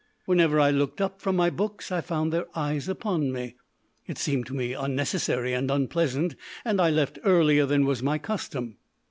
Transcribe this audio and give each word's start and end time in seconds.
Whenever 0.25 0.59
I 0.59 0.71
looked 0.71 0.99
up 0.99 1.21
from 1.21 1.35
my 1.35 1.51
books 1.51 1.91
I 1.91 2.01
found 2.01 2.33
their 2.33 2.47
eyes 2.57 2.89
upon 2.89 3.31
me. 3.31 3.55
It 4.07 4.17
seemed 4.17 4.47
to 4.47 4.55
me 4.55 4.73
unnecessary 4.73 5.53
and 5.53 5.69
unpleasant, 5.69 6.35
and 6.65 6.81
I 6.81 6.89
left 6.89 7.19
earlier 7.23 7.67
than 7.67 7.85
was 7.85 8.01
my 8.01 8.17
custom. 8.17 8.79